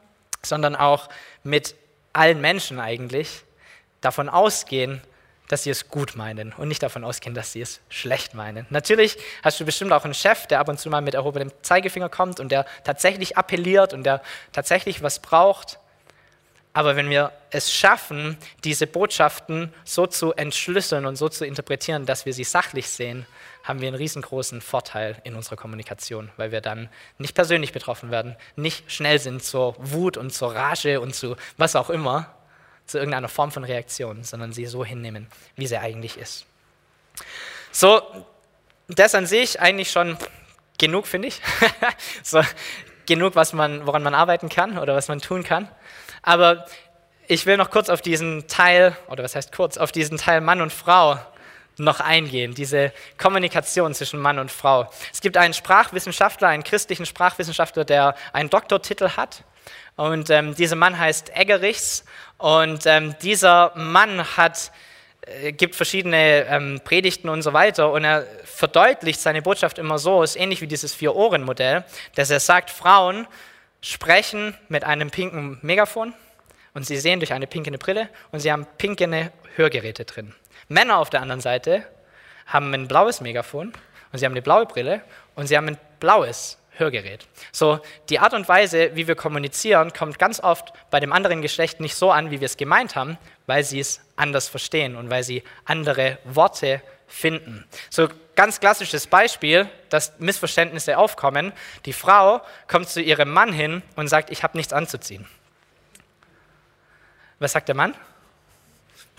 [0.42, 1.10] sondern auch
[1.42, 1.74] mit
[2.14, 3.44] allen Menschen eigentlich,
[4.00, 5.02] davon ausgehen,
[5.48, 8.66] dass sie es gut meinen und nicht davon ausgehen, dass sie es schlecht meinen.
[8.70, 12.08] Natürlich hast du bestimmt auch einen Chef, der ab und zu mal mit erhobenem Zeigefinger
[12.08, 14.22] kommt und der tatsächlich appelliert und der
[14.52, 15.79] tatsächlich was braucht.
[16.72, 22.26] Aber wenn wir es schaffen, diese Botschaften so zu entschlüsseln und so zu interpretieren, dass
[22.26, 23.26] wir sie sachlich sehen,
[23.64, 28.36] haben wir einen riesengroßen Vorteil in unserer Kommunikation, weil wir dann nicht persönlich betroffen werden,
[28.56, 32.34] nicht schnell sind zur Wut und zur Rage und zu was auch immer,
[32.86, 36.46] zu irgendeiner Form von Reaktion, sondern sie so hinnehmen, wie sie eigentlich ist.
[37.72, 38.02] So,
[38.88, 40.16] das an sich eigentlich schon
[40.78, 41.40] genug, finde ich.
[42.22, 42.42] so,
[43.06, 45.68] genug, was man, woran man arbeiten kann oder was man tun kann.
[46.22, 46.66] Aber
[47.26, 50.60] ich will noch kurz auf diesen Teil, oder was heißt kurz, auf diesen Teil Mann
[50.60, 51.18] und Frau
[51.78, 54.90] noch eingehen, diese Kommunikation zwischen Mann und Frau.
[55.12, 59.44] Es gibt einen Sprachwissenschaftler, einen christlichen Sprachwissenschaftler, der einen Doktortitel hat.
[59.96, 62.04] Und ähm, dieser Mann heißt Eggerichs
[62.38, 64.72] und ähm, dieser Mann hat,
[65.22, 70.22] äh, gibt verschiedene ähm, Predigten und so weiter und er verdeutlicht seine Botschaft immer so,
[70.22, 73.26] ist ähnlich wie dieses Vier-Ohren-Modell, dass er sagt, Frauen
[73.80, 76.14] sprechen mit einem pinken Megafon
[76.74, 80.34] und sie sehen durch eine pinkene Brille und sie haben pinkene Hörgeräte drin.
[80.68, 81.84] Männer auf der anderen Seite
[82.46, 83.72] haben ein blaues Megafon
[84.12, 85.02] und sie haben eine blaue Brille
[85.34, 87.26] und sie haben ein blaues Hörgerät.
[87.52, 91.80] So, die Art und Weise, wie wir kommunizieren, kommt ganz oft bei dem anderen Geschlecht
[91.80, 95.22] nicht so an, wie wir es gemeint haben, weil sie es anders verstehen und weil
[95.22, 97.66] sie andere Worte finden.
[97.90, 101.52] So ganz klassisches Beispiel, dass Missverständnisse aufkommen.
[101.84, 105.26] Die Frau kommt zu ihrem Mann hin und sagt, ich habe nichts anzuziehen.
[107.38, 107.94] Was sagt der Mann?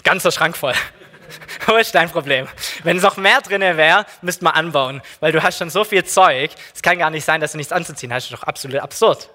[0.04, 0.74] Ganzer Schrank voll.
[1.68, 2.48] Wo ist dein Problem?
[2.84, 6.52] Wenn noch mehr drin wäre, müsste man anbauen, weil du hast schon so viel Zeug.
[6.74, 8.26] Es kann gar nicht sein, dass du nichts anzuziehen hast.
[8.26, 9.30] Das ist doch absolut absurd.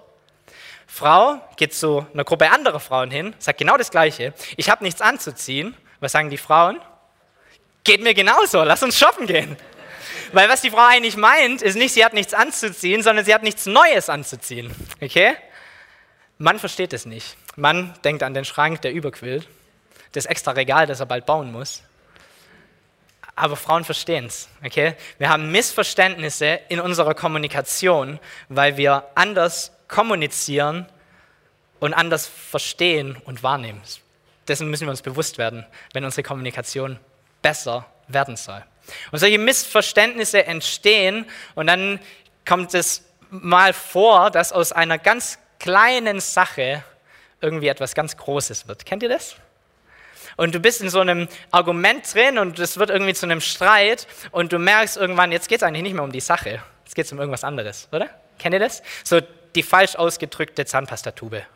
[0.87, 4.35] Frau geht zu einer Gruppe anderer Frauen hin, sagt genau das Gleiche.
[4.57, 5.77] Ich habe nichts anzuziehen.
[6.01, 6.81] Was sagen die Frauen?
[7.87, 9.57] Geht mir genauso, lass uns shoppen gehen.
[10.33, 13.42] Weil was die Frau eigentlich meint, ist nicht, sie hat nichts anzuziehen, sondern sie hat
[13.42, 14.75] nichts Neues anzuziehen.
[15.01, 15.35] Okay?
[16.37, 17.37] Mann versteht es nicht.
[17.57, 19.49] Mann denkt an den Schrank, der überquillt,
[20.12, 21.83] das extra Regal, das er bald bauen muss
[23.37, 24.49] aber Frauen verstehen es.
[24.64, 24.94] Okay?
[25.18, 28.18] Wir haben Missverständnisse in unserer Kommunikation,
[28.49, 30.87] weil wir anders kommunizieren
[31.79, 33.81] und anders verstehen und wahrnehmen.
[34.49, 36.99] Dessen müssen wir uns bewusst werden, wenn unsere Kommunikation
[37.46, 38.61] besser werden soll.
[39.12, 42.00] Und solche Missverständnisse entstehen und dann
[42.44, 46.82] kommt es mal vor, dass aus einer ganz kleinen Sache
[47.40, 48.85] irgendwie etwas ganz Großes wird.
[48.85, 49.37] Kennt ihr das?
[50.37, 54.06] und du bist in so einem Argument drin und es wird irgendwie zu einem Streit
[54.32, 57.06] und du merkst irgendwann, jetzt geht es eigentlich nicht mehr um die Sache, jetzt geht
[57.06, 58.11] es um irgendwas anderes, oder?
[58.38, 58.82] Kennt ihr das?
[59.02, 59.20] So
[59.54, 61.46] die falsch ausgedrückte Zahnpastatube.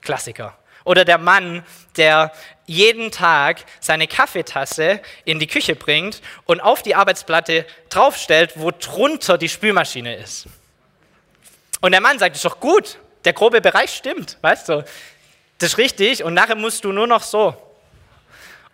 [0.00, 0.58] Klassiker.
[0.86, 2.32] Oder der Mann, der
[2.64, 9.36] jeden Tag seine Kaffeetasse in die Küche bringt und auf die Arbeitsplatte draufstellt, wo drunter
[9.36, 10.46] die Spülmaschine ist.
[11.80, 14.84] Und der Mann sagt, das ist doch gut, der grobe Bereich stimmt, weißt du?
[15.58, 17.54] Das ist richtig und nachher musst du nur noch so.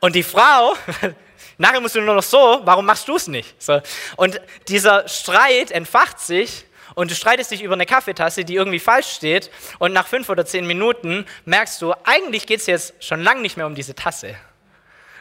[0.00, 0.76] Und die Frau,
[1.56, 3.54] nachher musst du nur noch so, warum machst du es nicht?
[3.62, 3.80] So.
[4.16, 9.08] Und dieser Streit entfacht sich und du streitest dich über eine Kaffeetasse, die irgendwie falsch
[9.08, 13.40] steht und nach fünf oder zehn Minuten merkst du, eigentlich geht es jetzt schon lange
[13.40, 14.34] nicht mehr um diese Tasse,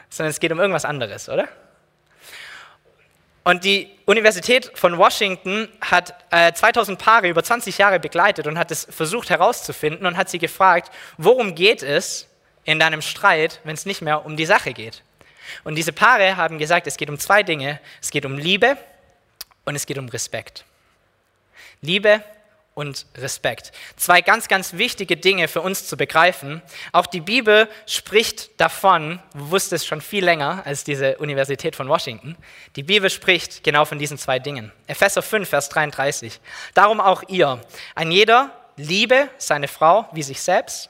[0.08, 1.48] sondern es geht um irgendwas anderes, oder?
[3.44, 8.70] Und die Universität von Washington hat äh, 2000 Paare über 20 Jahre begleitet und hat
[8.70, 12.28] es versucht herauszufinden und hat sie gefragt, worum geht es,
[12.64, 15.02] in deinem Streit, wenn es nicht mehr um die Sache geht.
[15.64, 17.80] Und diese Paare haben gesagt, es geht um zwei Dinge.
[18.00, 18.76] Es geht um Liebe
[19.64, 20.64] und es geht um Respekt.
[21.82, 22.22] Liebe
[22.74, 23.72] und Respekt.
[23.96, 26.62] Zwei ganz, ganz wichtige Dinge für uns zu begreifen.
[26.92, 32.36] Auch die Bibel spricht davon, wusste es schon viel länger als diese Universität von Washington.
[32.76, 34.72] Die Bibel spricht genau von diesen zwei Dingen.
[34.86, 36.40] Epheser 5, Vers 33.
[36.72, 37.60] Darum auch ihr.
[37.94, 40.88] Ein jeder liebe seine Frau wie sich selbst.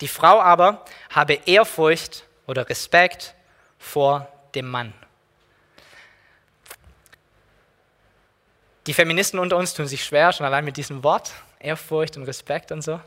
[0.00, 3.34] Die Frau aber habe Ehrfurcht oder Respekt
[3.78, 4.92] vor dem Mann.
[8.86, 12.70] Die Feministen unter uns tun sich schwer, schon allein mit diesem Wort, Ehrfurcht und Respekt
[12.70, 13.00] und so.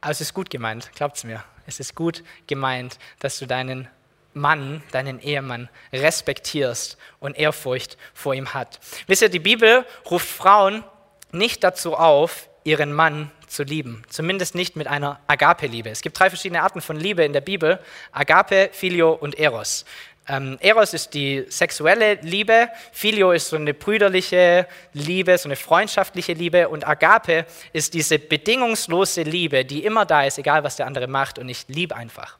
[0.00, 1.42] Aber es ist gut gemeint, glaubt es mir.
[1.66, 3.88] Es ist gut gemeint, dass du deinen
[4.34, 8.78] Mann, deinen Ehemann respektierst und Ehrfurcht vor ihm hat.
[9.08, 10.84] Wisst ihr, die Bibel ruft Frauen
[11.32, 14.04] nicht dazu auf, ihren Mann zu lieben.
[14.08, 15.90] Zumindest nicht mit einer Agape-Liebe.
[15.90, 17.80] Es gibt drei verschiedene Arten von Liebe in der Bibel:
[18.12, 19.84] Agape, Filio und Eros.
[20.30, 26.34] Ähm, Eros ist die sexuelle Liebe, Filio ist so eine brüderliche Liebe, so eine freundschaftliche
[26.34, 31.08] Liebe und Agape ist diese bedingungslose Liebe, die immer da ist, egal was der andere
[31.08, 32.38] macht und ich liebe einfach.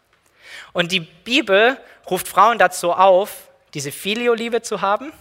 [0.72, 5.12] Und die Bibel ruft Frauen dazu auf, diese Filio-Liebe zu haben.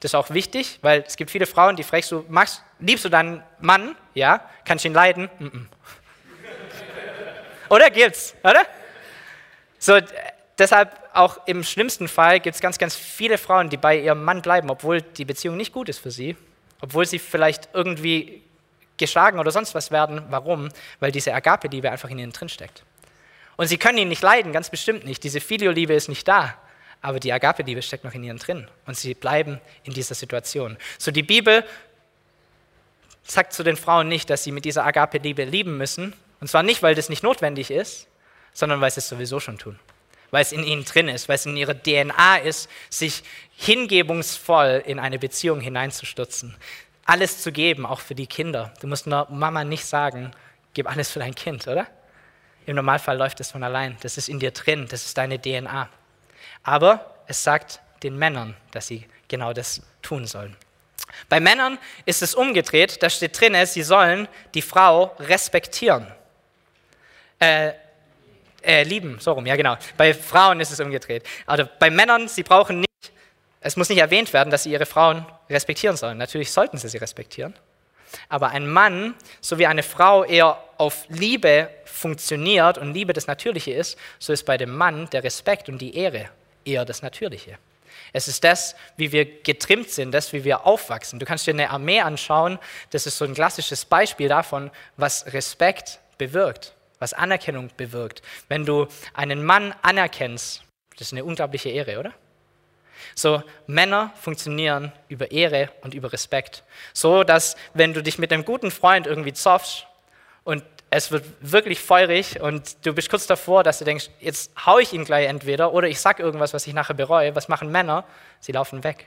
[0.00, 3.08] Das ist auch wichtig, weil es gibt viele Frauen, die fragst du, magst, liebst du
[3.08, 3.96] deinen Mann?
[4.12, 4.44] Ja.
[4.66, 5.30] Kannst du ihn leiden?
[5.38, 5.66] Mm -mm.
[7.70, 8.66] oder gibt's, oder?
[9.78, 9.98] So,
[10.60, 14.42] deshalb auch im schlimmsten Fall gibt es ganz, ganz viele Frauen, die bei ihrem Mann
[14.42, 16.36] bleiben, obwohl die Beziehung nicht gut ist für sie,
[16.80, 18.42] obwohl sie vielleicht irgendwie
[18.96, 20.22] geschlagen oder sonst was werden.
[20.28, 20.68] Warum?
[21.00, 22.84] Weil diese Agape-Liebe einfach in ihnen drin steckt.
[23.56, 25.24] Und sie können ihn nicht leiden, ganz bestimmt nicht.
[25.24, 26.56] Diese Filio-Liebe ist nicht da,
[27.02, 30.76] aber die Agape-Liebe steckt noch in ihnen drin und sie bleiben in dieser Situation.
[30.98, 31.64] So die Bibel
[33.22, 36.14] sagt zu den Frauen nicht, dass sie mit dieser Agape-Liebe lieben müssen.
[36.40, 38.06] Und zwar nicht, weil das nicht notwendig ist,
[38.52, 39.78] sondern weil sie es sowieso schon tun
[40.30, 43.22] weil es in ihnen drin ist, weil es in ihrer DNA ist, sich
[43.56, 46.56] hingebungsvoll in eine Beziehung hineinzustürzen.
[47.04, 48.72] Alles zu geben, auch für die Kinder.
[48.80, 50.30] Du musst nur Mama nicht sagen,
[50.74, 51.86] gib alles für dein Kind, oder?
[52.66, 53.96] Im Normalfall läuft es von allein.
[54.02, 55.88] Das ist in dir drin, das ist deine DNA.
[56.62, 60.56] Aber es sagt den Männern, dass sie genau das tun sollen.
[61.28, 66.06] Bei Männern ist es umgedreht, da steht drin, sie sollen die Frau respektieren.
[67.38, 67.72] Äh,
[68.62, 69.76] äh, lieben, so rum, ja genau.
[69.96, 71.24] Bei Frauen ist es umgedreht.
[71.46, 73.12] Also bei Männern, sie brauchen nicht,
[73.60, 76.18] es muss nicht erwähnt werden, dass sie ihre Frauen respektieren sollen.
[76.18, 77.54] Natürlich sollten sie sie respektieren.
[78.28, 83.72] Aber ein Mann, so wie eine Frau eher auf Liebe funktioniert und Liebe das Natürliche
[83.72, 86.28] ist, so ist bei dem Mann der Respekt und die Ehre
[86.64, 87.58] eher das Natürliche.
[88.12, 91.18] Es ist das, wie wir getrimmt sind, das, wie wir aufwachsen.
[91.18, 92.58] Du kannst dir eine Armee anschauen,
[92.90, 98.22] das ist so ein klassisches Beispiel davon, was Respekt bewirkt was Anerkennung bewirkt.
[98.48, 102.12] Wenn du einen Mann anerkennst, das ist eine unglaubliche Ehre, oder?
[103.14, 106.62] So, Männer funktionieren über Ehre und über Respekt.
[106.92, 109.86] So, dass wenn du dich mit einem guten Freund irgendwie zoffst
[110.44, 114.78] und es wird wirklich feurig und du bist kurz davor, dass du denkst, jetzt hau
[114.78, 117.34] ich ihn gleich entweder oder ich sag irgendwas, was ich nachher bereue.
[117.36, 118.04] Was machen Männer?
[118.40, 119.06] Sie laufen weg.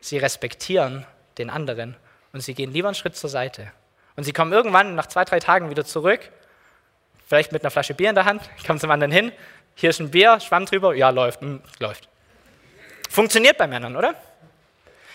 [0.00, 1.06] Sie respektieren
[1.38, 1.96] den anderen
[2.32, 3.72] und sie gehen lieber einen Schritt zur Seite.
[4.18, 6.32] Und sie kommen irgendwann nach zwei, drei Tagen wieder zurück,
[7.28, 9.30] vielleicht mit einer Flasche Bier in der Hand, kommen zum anderen hin,
[9.76, 12.08] hier ist ein Bier, Schwamm drüber, ja, läuft, mh, hm, läuft.
[13.08, 14.16] Funktioniert bei Männern, oder?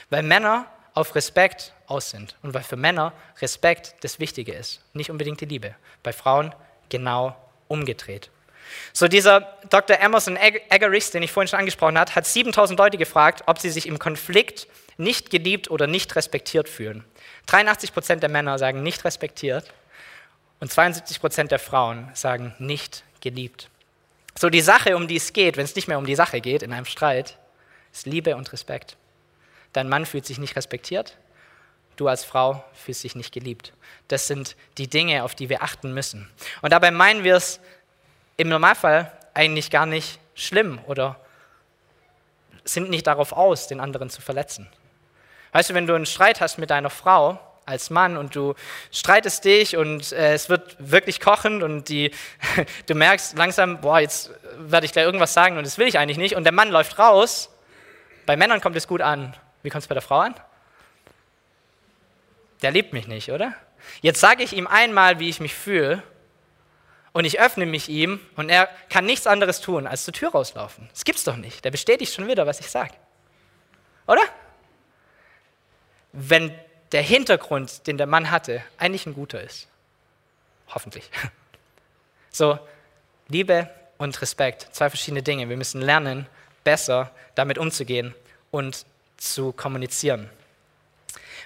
[0.09, 3.11] Weil Männer auf Respekt aus sind und weil für Männer
[3.41, 5.75] Respekt das Wichtige ist, nicht unbedingt die Liebe.
[6.01, 6.55] Bei Frauen
[6.87, 7.35] genau
[7.67, 8.31] umgedreht.
[8.93, 9.99] So dieser Dr.
[9.99, 13.87] Emerson Eggerichs, den ich vorhin schon angesprochen habe, hat 7000 Leute gefragt, ob sie sich
[13.87, 17.03] im Konflikt nicht geliebt oder nicht respektiert fühlen.
[17.47, 19.65] 83 Prozent der Männer sagen nicht respektiert
[20.59, 23.69] und 72 Prozent der Frauen sagen nicht geliebt.
[24.37, 26.63] So die Sache, um die es geht, wenn es nicht mehr um die Sache geht
[26.63, 27.37] in einem Streit,
[27.91, 28.97] ist Liebe und Respekt.
[29.73, 31.17] Dein Mann fühlt sich nicht respektiert,
[31.95, 33.73] du als Frau fühlst dich nicht geliebt.
[34.07, 36.29] Das sind die Dinge, auf die wir achten müssen.
[36.61, 37.59] Und dabei meinen wir es
[38.37, 41.19] im Normalfall eigentlich gar nicht schlimm oder
[42.63, 44.69] sind nicht darauf aus, den anderen zu verletzen.
[45.51, 48.55] Weißt du, wenn du einen Streit hast mit deiner Frau als Mann und du
[48.91, 52.11] streitest dich und äh, es wird wirklich kochend und die,
[52.87, 56.17] du merkst langsam, boah, jetzt werde ich gleich irgendwas sagen und das will ich eigentlich
[56.17, 57.49] nicht und der Mann läuft raus,
[58.25, 59.35] bei Männern kommt es gut an.
[59.61, 60.35] Wie kommt es bei der Frau an?
[62.61, 63.53] Der liebt mich nicht, oder?
[64.01, 66.01] Jetzt sage ich ihm einmal, wie ich mich fühle
[67.13, 70.89] und ich öffne mich ihm und er kann nichts anderes tun, als zur Tür rauslaufen.
[70.91, 71.63] Das gibt's doch nicht.
[71.63, 72.93] Der bestätigt schon wieder, was ich sage.
[74.07, 74.23] Oder?
[76.13, 76.53] wenn
[76.91, 79.67] der Hintergrund, den der Mann hatte, eigentlich ein guter ist.
[80.73, 81.09] Hoffentlich.
[82.35, 82.57] So,
[83.27, 85.49] Liebe und Respekt, zwei verschiedene Dinge.
[85.49, 86.25] Wir müssen lernen,
[86.63, 88.15] besser damit umzugehen
[88.49, 90.31] und zu kommunizieren.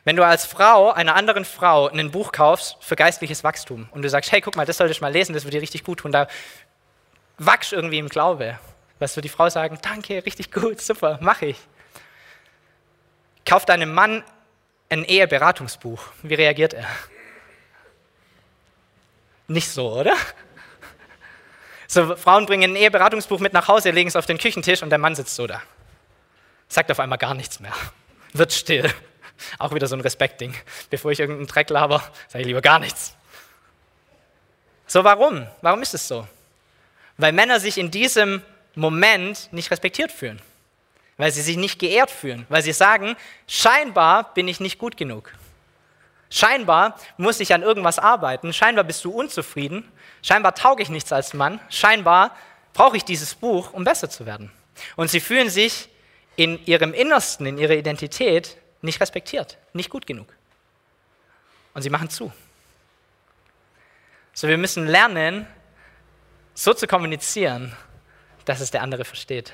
[0.04, 4.10] Wenn du als Frau einer anderen Frau ein Buch kaufst für geistliches Wachstum und du
[4.10, 6.12] sagst, hey, guck mal, das solltest du mal lesen, das wird dir richtig gut tun,
[6.12, 6.28] da
[7.38, 8.60] wachst irgendwie im Glaube.
[9.00, 9.78] Was wird die Frau sagen?
[9.82, 11.58] Danke, richtig gut, super, mache ich.
[13.46, 14.24] Kauf deinem Mann
[14.90, 16.02] ein Eheberatungsbuch.
[16.24, 16.88] Wie reagiert er?
[19.48, 20.14] Nicht so, oder?
[21.88, 25.00] So, Frauen bringen ein Eheberatungsbuch mit nach Hause, legen es auf den Küchentisch und der
[25.00, 25.62] Mann sitzt so da.
[26.68, 27.72] Sagt auf einmal gar nichts mehr.
[28.34, 28.94] Wird still.
[29.58, 30.54] Auch wieder so ein Respektding.
[30.90, 33.16] Bevor ich irgendeinen Dreck laber, sage ich lieber gar nichts.
[34.88, 35.46] So, warum?
[35.62, 36.28] Warum ist es so?
[37.18, 38.42] Weil Männer sich in diesem
[38.76, 40.42] Moment nicht respektiert fühlen.
[41.18, 42.46] Weil sie sich nicht geehrt fühlen.
[42.48, 43.16] Weil sie sagen,
[43.48, 45.34] scheinbar bin ich nicht gut genug.
[46.30, 48.54] Scheinbar muss ich an irgendwas arbeiten.
[48.54, 49.90] Scheinbar bist du unzufrieden.
[50.22, 51.60] Scheinbar tauge ich nichts als Mann.
[51.70, 52.36] Scheinbar
[52.74, 54.52] brauche ich dieses Buch, um besser zu werden.
[54.96, 55.90] Und sie fühlen sich
[56.36, 60.34] in ihrem Innersten, in ihrer Identität nicht respektiert, nicht gut genug.
[61.76, 62.34] Und sie machen zu.
[64.34, 65.46] So, wir müssen lernen,
[66.56, 67.76] so zu kommunizieren,
[68.46, 69.54] dass es der andere versteht.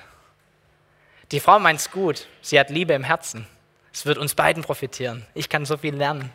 [1.32, 3.48] Die Frau meint es gut, sie hat Liebe im Herzen.
[3.92, 5.26] Es wird uns beiden profitieren.
[5.34, 6.32] Ich kann so viel lernen.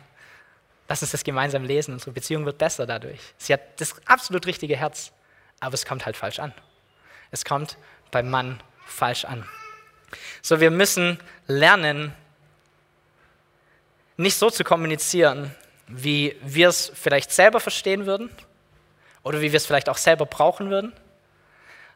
[0.87, 1.93] Lass uns das gemeinsam lesen.
[1.93, 3.19] Unsere Beziehung wird besser dadurch.
[3.37, 5.11] Sie hat das absolut richtige Herz,
[5.59, 6.53] aber es kommt halt falsch an.
[7.31, 7.77] Es kommt
[8.11, 9.47] beim Mann falsch an.
[10.41, 12.13] So, wir müssen lernen,
[14.19, 15.55] nicht so zu kommunizieren,
[15.87, 18.29] wie wir es vielleicht selber verstehen würden
[19.23, 20.91] oder wie wir es vielleicht auch selber brauchen würden,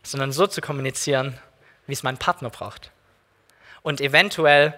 [0.03, 1.37] sondern so zu kommunizieren,
[1.85, 2.91] wie es mein Partner braucht.
[3.81, 4.73] Und eventuell,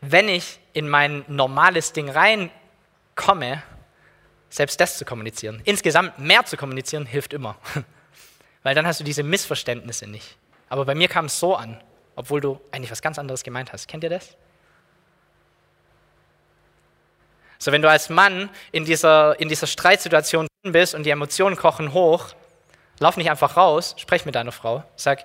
[0.00, 2.50] wenn ich in mein normales Ding rein
[3.14, 3.62] komme,
[4.48, 5.60] selbst das zu kommunizieren.
[5.64, 7.56] Insgesamt mehr zu kommunizieren hilft immer.
[8.62, 10.36] Weil dann hast du diese Missverständnisse nicht.
[10.70, 11.78] Aber bei mir kam es so an,
[12.16, 13.86] obwohl du eigentlich was ganz anderes gemeint hast.
[13.86, 14.36] Kennt ihr das?
[17.62, 21.92] So, wenn du als Mann in dieser, in dieser Streitsituation bist und die Emotionen kochen
[21.92, 22.28] hoch,
[23.00, 25.24] lauf nicht einfach raus, sprech mit deiner Frau, sag,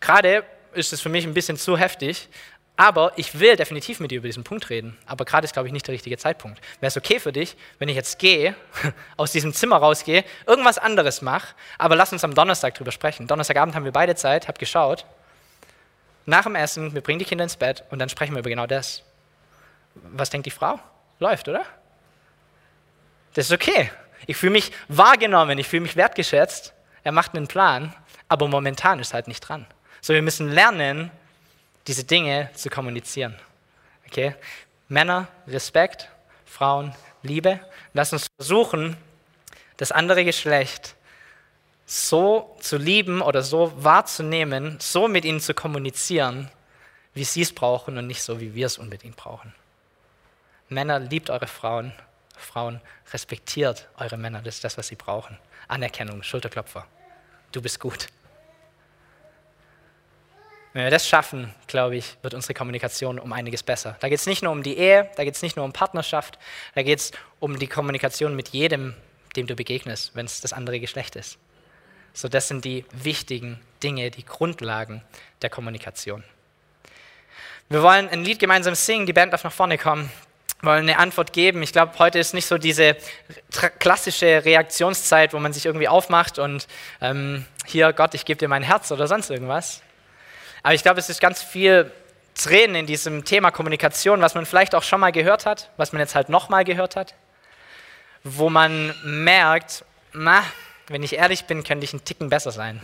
[0.00, 2.28] gerade ist es für mich ein bisschen zu heftig,
[2.76, 4.98] aber ich will definitiv mit dir über diesen Punkt reden.
[5.06, 6.60] Aber gerade ist, glaube ich, nicht der richtige Zeitpunkt.
[6.80, 8.54] Wäre es okay für dich, wenn ich jetzt gehe,
[9.16, 13.26] aus diesem Zimmer rausgehe, irgendwas anderes mache, aber lass uns am Donnerstag drüber sprechen.
[13.26, 15.06] Donnerstagabend haben wir beide Zeit, hab geschaut.
[16.26, 18.66] Nach dem Essen, wir bringen die Kinder ins Bett und dann sprechen wir über genau
[18.66, 19.02] das.
[19.94, 20.78] Was denkt die Frau?
[21.20, 21.64] Läuft, oder?
[23.34, 23.90] Das ist okay.
[24.26, 26.74] Ich fühle mich wahrgenommen, ich fühle mich wertgeschätzt.
[27.04, 27.94] Er macht einen Plan,
[28.28, 29.66] aber momentan ist halt nicht dran.
[30.00, 31.10] So, wir müssen lernen,
[31.86, 33.36] diese Dinge zu kommunizieren.
[34.06, 34.34] Okay?
[34.88, 36.08] Männer, Respekt,
[36.44, 37.60] Frauen, Liebe.
[37.92, 38.96] Lass uns versuchen,
[39.76, 40.94] das andere Geschlecht
[41.86, 46.50] so zu lieben oder so wahrzunehmen, so mit ihnen zu kommunizieren,
[47.14, 49.52] wie sie es brauchen und nicht so, wie wir es unbedingt brauchen.
[50.70, 51.92] Männer, liebt eure Frauen.
[52.36, 52.80] Frauen,
[53.12, 54.40] respektiert eure Männer.
[54.40, 55.36] Das ist das, was sie brauchen.
[55.68, 56.86] Anerkennung, Schulterklopfer.
[57.52, 58.06] Du bist gut.
[60.72, 63.96] Wenn wir das schaffen, glaube ich, wird unsere Kommunikation um einiges besser.
[63.98, 66.38] Da geht es nicht nur um die Ehe, da geht es nicht nur um Partnerschaft,
[66.76, 68.94] da geht es um die Kommunikation mit jedem,
[69.34, 71.38] dem du begegnest, wenn es das andere Geschlecht ist.
[72.12, 75.02] So, das sind die wichtigen Dinge, die Grundlagen
[75.42, 76.22] der Kommunikation.
[77.68, 80.10] Wir wollen ein Lied gemeinsam singen, die Band darf nach vorne kommen,
[80.62, 81.62] wollen eine Antwort geben.
[81.62, 82.96] Ich glaube, heute ist nicht so diese
[83.78, 86.66] klassische Reaktionszeit, wo man sich irgendwie aufmacht und
[87.00, 89.82] ähm, hier, Gott, ich gebe dir mein Herz oder sonst irgendwas,
[90.62, 91.90] aber ich glaube, es ist ganz viel
[92.42, 96.00] drin in diesem Thema Kommunikation, was man vielleicht auch schon mal gehört hat, was man
[96.00, 97.14] jetzt halt nochmal gehört hat,
[98.24, 100.44] wo man merkt, na,
[100.88, 102.80] wenn ich ehrlich bin, könnte ich einen Ticken besser sein.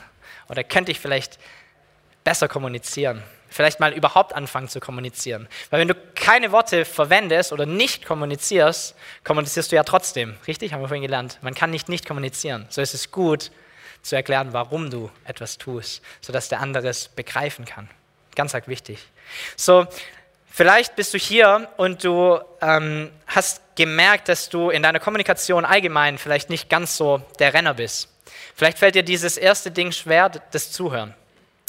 [0.49, 1.39] Oder könnte ich vielleicht
[2.23, 3.23] besser kommunizieren.
[3.49, 5.49] Vielleicht mal überhaupt anfangen zu kommunizieren.
[5.71, 10.37] Weil wenn du keine Worte verwendest oder nicht kommunizierst, kommunizierst du ja trotzdem.
[10.47, 10.73] Richtig?
[10.73, 11.39] Haben wir vorhin gelernt.
[11.43, 12.67] Man kann nicht nicht kommunizieren.
[12.69, 13.51] So ist es gut,
[14.07, 17.89] zu erklären, warum du etwas tust, sodass der andere es begreifen kann.
[18.35, 19.01] Ganz arg wichtig.
[19.57, 19.87] So,
[20.51, 26.19] vielleicht bist du hier und du ähm, hast gemerkt, dass du in deiner Kommunikation allgemein
[26.19, 28.09] vielleicht nicht ganz so der Renner bist.
[28.55, 31.15] Vielleicht fällt dir dieses erste Ding schwer, das Zuhören.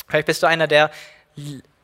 [0.07, 0.91] Vielleicht bist du einer, der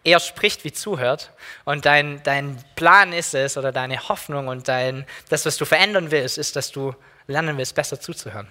[0.03, 1.31] eher spricht wie zuhört
[1.65, 6.11] und dein, dein Plan ist es oder deine Hoffnung und dein, das, was du verändern
[6.11, 6.93] willst, ist, dass du
[7.27, 8.47] lernen willst, besser zuzuhören.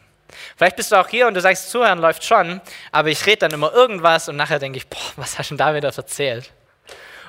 [0.57, 3.53] Vielleicht bist du auch hier und du sagst, zuhören läuft schon, aber ich rede dann
[3.53, 6.53] immer irgendwas und nachher denke ich, boah, was hast du denn da wieder erzählt?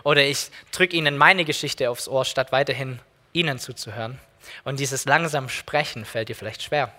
[0.03, 2.99] Oder ich drücke ihnen meine Geschichte aufs Ohr, statt weiterhin
[3.31, 4.19] ihnen zuzuhören.
[4.65, 6.91] Und dieses langsam Sprechen fällt dir vielleicht schwer.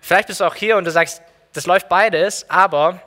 [0.00, 3.00] Vielleicht bist du auch hier und du sagst, das läuft beides, aber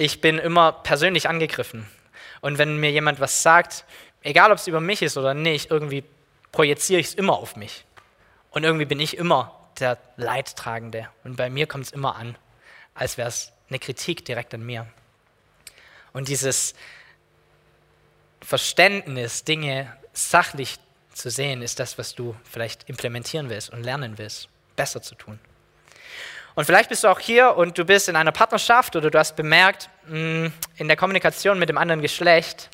[0.00, 1.86] ich bin immer persönlich angegriffen.
[2.40, 3.84] Und wenn mir jemand was sagt,
[4.22, 6.04] egal ob es über mich ist oder nicht, irgendwie
[6.52, 7.84] projiziere ich es immer auf mich.
[8.50, 11.10] Und irgendwie bin ich immer der Leidtragende.
[11.22, 12.36] Und bei mir kommt es immer an,
[12.94, 14.86] als wäre es eine Kritik direkt an mir.
[16.14, 16.74] Und dieses
[18.40, 20.78] Verständnis, Dinge sachlich
[21.12, 25.38] zu sehen, ist das, was du vielleicht implementieren willst und lernen willst, besser zu tun.
[26.54, 29.36] Und vielleicht bist du auch hier und du bist in einer Partnerschaft oder du hast
[29.36, 30.46] bemerkt, mm,
[30.76, 32.70] in der Kommunikation mit dem anderen Geschlecht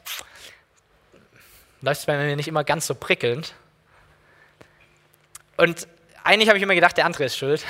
[1.82, 3.54] läuft es bei mir nicht immer ganz so prickelnd.
[5.56, 5.86] Und
[6.24, 7.64] eigentlich habe ich immer gedacht, der andere ist schuld.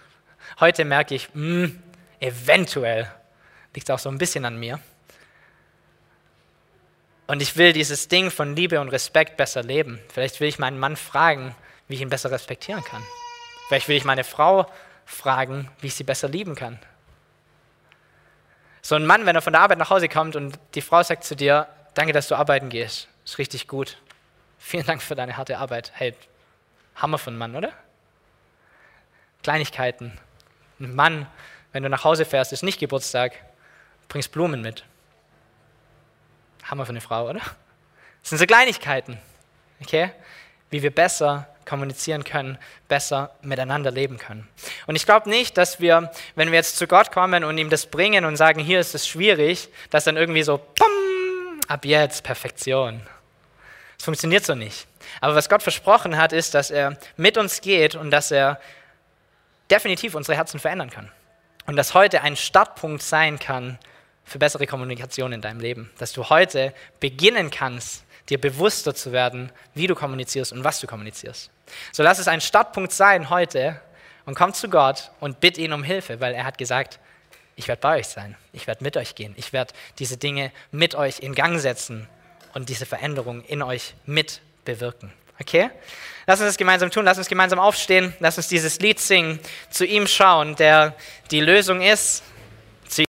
[0.60, 1.82] Heute merke ich, mh, mm,
[2.20, 3.10] eventuell
[3.74, 4.78] liegt es auch so ein bisschen an mir.
[7.26, 10.00] Und ich will dieses Ding von Liebe und Respekt besser leben.
[10.12, 11.54] Vielleicht will ich meinen Mann fragen,
[11.88, 13.02] wie ich ihn besser respektieren kann.
[13.68, 14.70] Vielleicht will ich meine Frau
[15.12, 16.78] fragen, wie ich sie besser lieben kann.
[18.80, 21.24] So ein Mann, wenn er von der Arbeit nach Hause kommt und die Frau sagt
[21.24, 23.98] zu dir, danke, dass du arbeiten gehst, ist richtig gut.
[24.58, 25.92] Vielen Dank für deine harte Arbeit.
[25.94, 26.14] Hey,
[26.96, 27.72] Hammer von Mann, oder?
[29.42, 30.18] Kleinigkeiten.
[30.80, 31.26] Ein Mann,
[31.72, 33.32] wenn du nach Hause fährst, ist nicht Geburtstag,
[34.08, 34.84] bringst Blumen mit.
[36.64, 37.40] Hammer für eine Frau, oder?
[38.22, 39.18] Das sind so Kleinigkeiten,
[39.80, 40.12] okay?
[40.72, 42.58] Wie wir besser kommunizieren können,
[42.88, 44.48] besser miteinander leben können.
[44.86, 47.86] Und ich glaube nicht, dass wir, wenn wir jetzt zu Gott kommen und ihm das
[47.86, 53.00] bringen und sagen, hier ist es schwierig, dass dann irgendwie so, pum, ab jetzt Perfektion.
[53.98, 54.88] Es funktioniert so nicht.
[55.20, 58.60] Aber was Gott versprochen hat, ist, dass er mit uns geht und dass er
[59.70, 61.10] definitiv unsere Herzen verändern kann.
[61.66, 63.78] Und dass heute ein Startpunkt sein kann
[64.24, 65.92] für bessere Kommunikation in deinem Leben.
[65.98, 70.86] Dass du heute beginnen kannst, dir bewusster zu werden, wie du kommunizierst und was du
[70.86, 71.50] kommunizierst.
[71.92, 73.80] So lass es ein Startpunkt sein heute
[74.24, 76.98] und komm zu Gott und bitt ihn um Hilfe, weil er hat gesagt,
[77.56, 80.94] ich werde bei euch sein, ich werde mit euch gehen, ich werde diese Dinge mit
[80.94, 82.08] euch in Gang setzen
[82.54, 85.12] und diese Veränderung in euch mit bewirken.
[85.40, 85.70] Okay?
[86.26, 89.84] Lass uns das gemeinsam tun, lass uns gemeinsam aufstehen, lass uns dieses Lied singen, zu
[89.84, 90.94] ihm schauen, der
[91.30, 92.22] die Lösung ist